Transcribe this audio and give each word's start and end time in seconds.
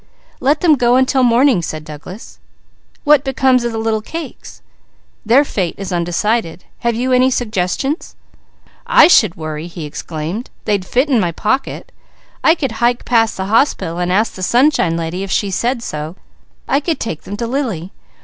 "Let 0.39 0.61
them 0.61 0.77
go 0.77 0.95
until 0.95 1.21
morning," 1.21 1.61
said 1.61 1.85
Douglas. 1.85 2.39
"What 3.03 3.23
becomes 3.23 3.63
of 3.63 3.71
the 3.71 3.77
little 3.77 4.01
cakes?" 4.01 4.63
"Their 5.27 5.45
fate 5.45 5.75
is 5.77 5.91
undecided. 5.93 6.63
Have 6.79 6.95
you 6.95 7.13
any 7.13 7.29
suggestions?" 7.29 8.15
"I 8.87 9.07
should 9.07 9.35
worry!" 9.35 9.67
he 9.67 9.85
exclaimed. 9.85 10.49
"They'd 10.65 10.87
fit 10.87 11.07
my 11.07 11.31
pocket. 11.31 11.91
I 12.43 12.55
could 12.55 12.71
hike 12.81 13.05
past 13.05 13.37
the 13.37 13.45
hospital 13.45 13.99
and 13.99 14.11
ask 14.11 14.33
the 14.33 14.41
Sunshine 14.41 14.97
Lady; 14.97 15.21
if 15.21 15.29
she 15.29 15.51
said 15.51 15.83
so, 15.83 16.15
I 16.67 16.79
could 16.79 16.99
take 16.99 17.21
them 17.21 17.37
to 17.37 17.45
Lily. 17.45 17.91